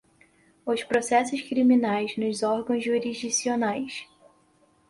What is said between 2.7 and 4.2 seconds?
jurisdicionais